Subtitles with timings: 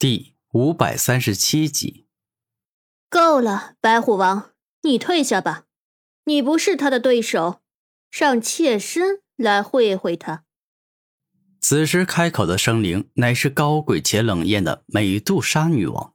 [0.00, 2.06] 第五百三十七集，
[3.10, 5.64] 够了，白虎王，你退下吧。
[6.26, 7.62] 你不是他的对手，
[8.08, 10.44] 让妾身来会会他。
[11.60, 16.14] 此时开口的生灵乃是高贵且冷艳的美杜莎女王。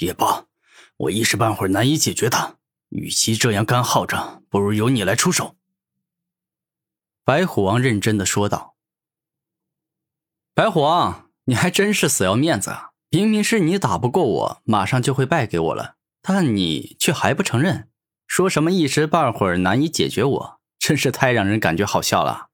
[0.00, 0.44] 也罢，
[0.98, 2.58] 我一时半会儿难以解决他。
[2.90, 5.56] 与其这样干耗着，不如由你来出手。
[7.24, 8.76] 白虎王认真的说道
[10.52, 17.88] ：“白虎王，你还真是死要面子啊！”明明是你打不过我，马上就会败给我了，但你却还不承认，
[18.26, 22.48] 说什么一时半会儿难以解决我，真是太让人感觉好笑了。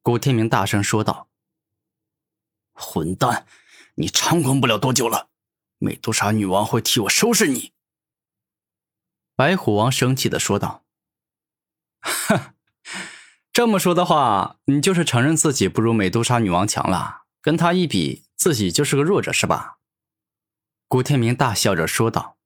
[0.00, 1.28] 古天明大声说道
[2.72, 3.44] ：“混蛋，
[3.96, 5.28] 你猖狂不了多久了，
[5.76, 7.72] 美杜莎女王会替我收拾你。”
[9.36, 10.82] 白虎王生气的说道
[12.00, 12.54] ：“哼，
[13.52, 19.78] 这么说的话，你就是承认自己不如美杜莎女王强了，跟她一比。”自己就是个弱者是吧？
[20.88, 22.38] 古天明大笑着说道：“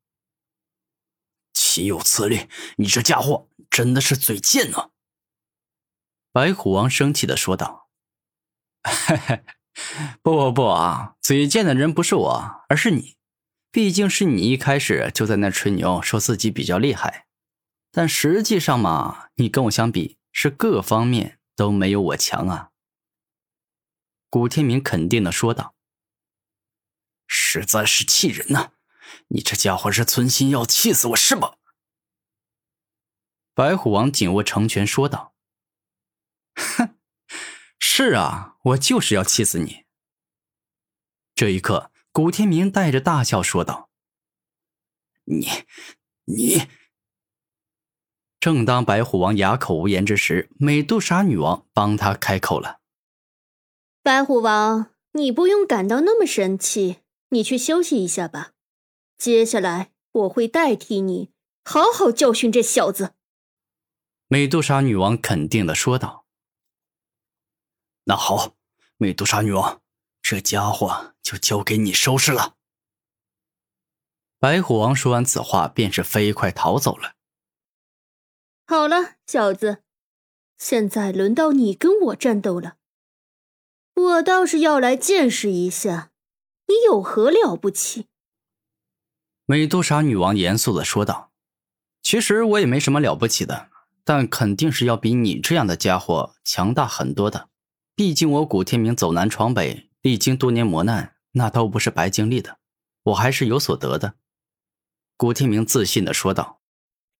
[1.55, 2.51] 岂有此理！
[2.77, 4.91] 你这家伙真的是嘴贱呢！”
[6.33, 7.89] 白虎王生气的说道
[8.85, 9.45] ：“嘿嘿，
[10.21, 11.17] 不不不啊！
[11.23, 13.17] 嘴贱的人不是我，而是你。
[13.71, 17.27] 毕竟是你一开始就在那吹牛，说自己比较厉害。
[17.91, 22.73] 但实际上嘛，你跟我相比，是各方面都没有我强啊。”
[24.29, 25.73] 古天明肯定的说道。
[27.27, 28.73] 实在是气人呐！
[29.29, 31.57] 你这家伙是存心要气死我是吧？
[33.55, 35.35] 白虎王紧握成拳说道
[36.55, 36.97] ：“哼，
[37.79, 39.85] 是啊，我就是要气死你。”
[41.35, 43.91] 这一刻，古天明带着大笑说道
[45.25, 45.49] ：“你，
[46.25, 46.69] 你……”
[48.39, 52.81] 正当白虎王哑口无言之时，美杜莎女王帮他开口了
[54.05, 58.53] ：“白虎王，你不用感到那么生气。”你去休息一下吧，
[59.19, 61.31] 接下来我会代替你
[61.65, 63.15] 好好教训这小子。”
[64.29, 66.27] 美杜莎女王肯定的说道。
[68.05, 68.57] “那好，
[68.97, 69.83] 美杜莎女王，
[70.23, 72.57] 这家伙就交给你收拾了。”
[74.39, 77.15] 白虎王说完此话，便是飞快逃走了。
[78.67, 79.83] 好了，小子，
[80.59, 82.77] 现在轮到你跟我战斗了，
[83.95, 86.13] 我倒是要来见识一下。
[86.67, 88.07] 你有何了不起？
[89.45, 91.31] 美杜莎女王严肃的说道
[92.03, 93.69] ：“其实我也没什么了不起的，
[94.05, 97.49] 但肯定是要比你这样的家伙强大很多的。
[97.95, 102.59] 毕竟我古天明走南闯北，历经多年磨难，那都不是白经历的，
[103.05, 104.15] 我还是有所得的。”
[105.17, 106.61] 古天明自信的说道：“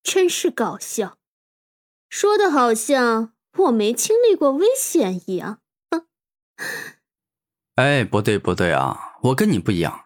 [0.03, 1.17] 真是搞笑，
[2.11, 6.07] 说的好像我没经历过危险一样。”哼。
[7.77, 9.16] 哎，不对不对啊！
[9.27, 10.05] 我跟你不一样，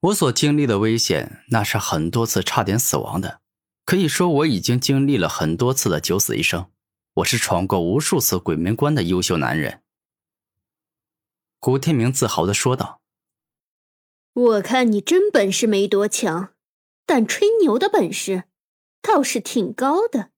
[0.00, 3.40] 我所经历的危险那是很多次差点死亡的，
[3.84, 6.68] 可以说我已经经历了很多次的九死一生。
[7.14, 9.82] 我是闯过无数次鬼门关的优秀男人。”
[11.60, 13.00] 古天明自豪的说道。
[14.34, 16.52] “我看你真本事没多强，
[17.04, 18.44] 但吹牛的本事
[19.00, 20.30] 倒是挺高的。”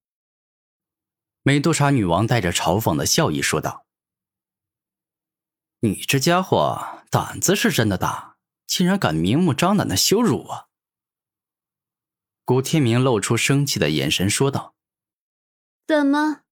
[1.42, 3.86] 美杜莎女王带着嘲讽的笑意说道。
[5.80, 8.36] 你这家伙胆子是真的大，
[8.66, 10.68] 竟然敢明目张胆的羞辱我！
[12.44, 14.74] 古天明露出生气的眼神说道
[15.86, 16.42] ：“怎么，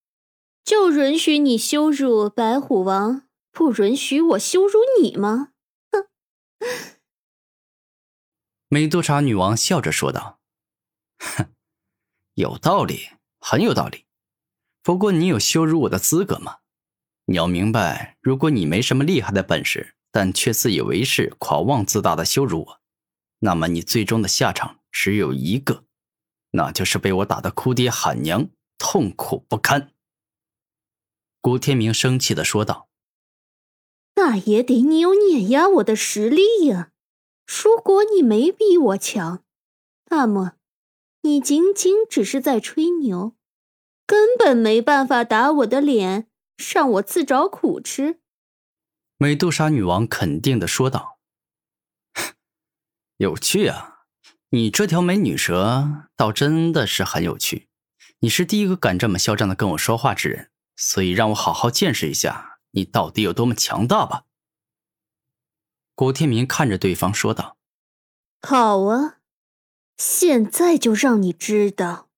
[0.64, 5.52] 就允许你羞辱白虎王，不允许我羞辱你吗？”
[5.92, 6.08] 哼！
[8.68, 10.40] 美杜莎女王笑着说道
[11.18, 11.54] ：“哼，
[12.34, 14.06] 有道理，很有道理。
[14.82, 16.58] 不过你有羞辱我的资格吗？”
[17.28, 22.80] 你要明白，如果你没什么厉害的本事，但却自以为是、狂妄自大的羞辱我，
[23.40, 25.84] 那么你最终的下场只有一个，
[26.52, 29.92] 那就是被我打得哭爹喊娘、痛苦不堪。”
[31.42, 32.88] 古天明生气的说道。
[34.16, 36.92] “那也得你有碾压我的实力呀！
[37.46, 39.44] 如果你没比我强，
[40.08, 40.54] 那么
[41.20, 43.36] 你仅仅只是在吹牛，
[44.06, 46.28] 根本没办法打我的脸。”
[46.72, 48.20] 让我自找苦吃。”
[49.18, 51.18] 美杜莎女王肯定的说道。
[53.16, 54.04] “有趣啊，
[54.50, 57.68] 你这条美女蛇倒真的是很有趣。
[58.18, 64.24] 你是第一个敢这么嚣张的跟我说话之人，所以让我好好见识一下你到底有多么强大吧。”
[65.96, 67.56] 古天明看着对方说道。
[68.46, 69.20] “好啊，
[69.96, 72.10] 现在就让你知道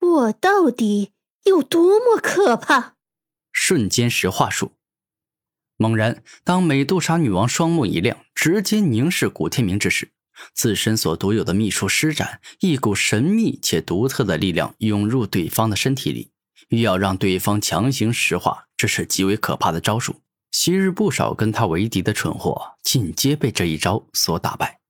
[0.00, 2.96] 我到底有多么可怕。”
[3.50, 4.72] 瞬间石化术，
[5.76, 10.10] 猛然，当美杜莎女王双目一亮，直接凝视古天明之时，
[10.54, 16.30] 自身所独有的秘术施展，一股神秘且独特的力量涌入对方的身体里，
[16.68, 20.22] 欲要让对方强行石化，这是极为可怕的招数。
[20.50, 24.80] 昔日不少跟他为敌的蠢货，尽皆被这一招所打败。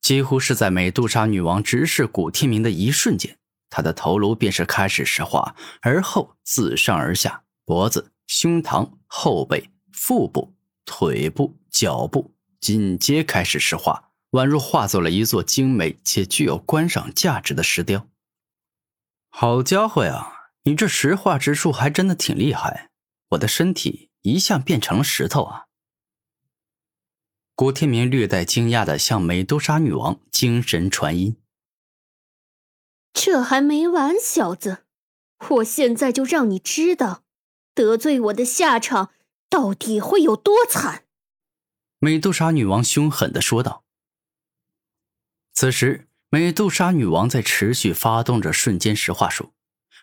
[0.00, 3.36] 几乎是在美杜莎女王直视古天明的一瞬间，
[3.68, 8.12] 她的头颅便是开始石化，而后自上而下，脖子。
[8.28, 10.54] 胸膛、后背、腹部、
[10.84, 18.06] 腿部、脚部紧接开始石化，宛如化作了一座精美且具有观赏价值的石雕。
[19.30, 22.90] 好家伙呀，你这石化之术还真的挺厉害！
[23.30, 25.64] 我的身体一下变成了石头啊！
[27.54, 31.38] 古天明略带惊讶的向美杜莎女王精神传音
[33.14, 34.84] ：“这还没完，小子，
[35.48, 37.24] 我现在就让你知道。”
[37.78, 39.12] 得罪我的下场
[39.48, 41.04] 到底会有多惨？
[42.00, 43.84] 美杜莎女王凶狠的说道。
[45.54, 49.52] 此时，美杜莎女王在持续发动着瞬间石化术，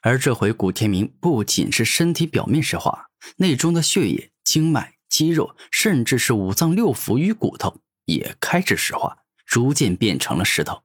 [0.01, 10.83] 而这回古天明不仅是身体表面石化，内中的血液、经脉、肌肉，甚至是五脏六腑与骨头也开始石化，逐渐变成了石头。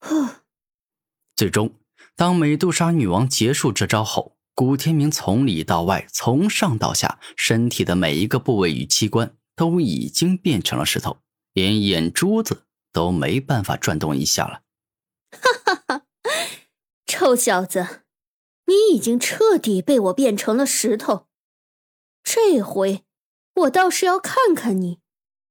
[0.00, 0.42] 呵，
[1.36, 1.72] 最终，
[2.16, 4.36] 当美杜莎女王结束这招后。
[4.60, 11.16] 古天明从里到外，从上到下，身体的每一个部位与器官都已经变成了石头，
[11.54, 14.60] 连眼珠子都没办法转动一下了。
[15.30, 16.02] 哈哈哈！
[17.06, 18.02] 臭小子，
[18.66, 21.28] 你已经彻底被我变成了石头。
[22.22, 23.04] 这回
[23.54, 24.98] 我倒是要看看你，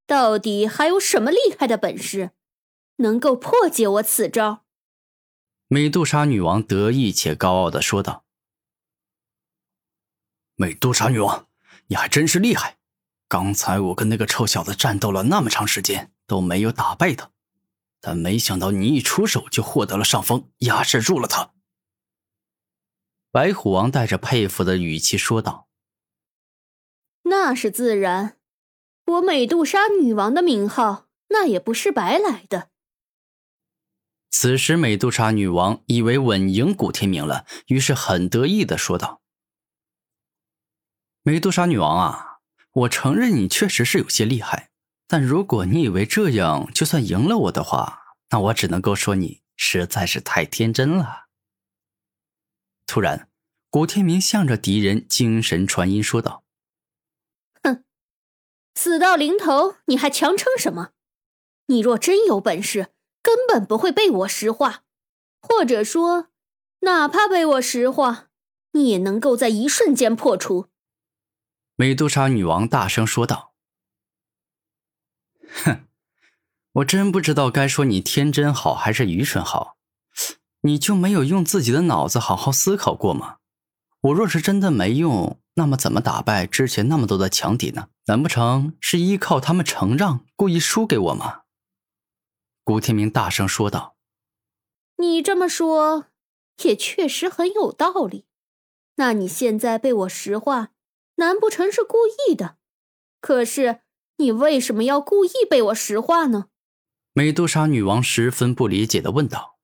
[0.05, 2.29] 到底还有什么厉害的本事，
[2.97, 4.65] 能够破解我此招。
[5.67, 8.25] 美杜莎女王得意且高傲的说道。
[10.61, 11.47] 美杜莎女王，
[11.87, 12.79] 你还真是厉害！
[13.29, 17.31] 刚才我跟那个臭小子战斗了那么长时间，都没有打败他，
[18.01, 21.53] 但没想到你一出手就获得了上风，压制住了他。
[23.31, 25.69] 白虎王带着佩服的语气说道
[27.23, 28.35] ：“那是自然，
[29.05, 32.67] 我美杜莎女王的名号那也不是白来的。”
[34.29, 39.21] 此时，美杜莎女王以为稳赢古天明了，于是很得意的说道。
[41.29, 42.39] 美杜莎女王啊，
[42.71, 44.71] 我承认你确实是有些厉害，
[45.05, 51.27] 但如果你以为这样就算赢了我的话，那我只能够说你实在是太天真了。
[52.87, 53.29] 突然，
[53.69, 56.43] 古天明向着敌人精神传音说道
[57.61, 57.83] ：“哼，
[58.73, 60.93] 死到临头你还强撑什么？
[61.67, 62.87] 你若真有本事，
[63.21, 64.81] 根本不会被我石化，
[65.39, 66.29] 或者说，
[66.79, 68.29] 哪怕被我石化，
[68.71, 70.69] 你也能够在一瞬间破除。”
[71.79, 73.53] 美杜莎女王大声说道
[75.63, 75.87] ：“哼，
[76.73, 79.77] 我真不知道该说你天真好还是愚蠢好。
[80.63, 83.37] 你就没有用自己的脑子好好思考过吗？
[84.01, 87.87] 我若是真的没用，那么怎么打败之前那么多的强敌呢？
[88.07, 91.43] 难不成是依靠他们承让，故意输给我吗？”
[92.65, 93.95] 古天明大声说道
[94.99, 96.07] ：“你这么说，
[96.63, 98.25] 也确实很有道理。
[98.95, 100.71] 那你现在被我石化？”
[101.19, 102.55] 难不成是故意的？
[103.21, 103.81] 可是
[104.17, 106.47] 你为什么要故意被我石化呢？
[107.13, 109.58] 美杜莎女王十分不理解的问道。